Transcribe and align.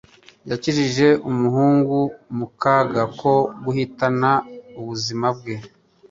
Yakijije 0.49 1.07
umuhungu 1.29 1.97
mu 2.37 2.47
kaga 2.61 3.03
ko 3.19 3.31
guhitana 3.63 4.31
ubuzima 4.79 5.27
bwe. 5.37 5.55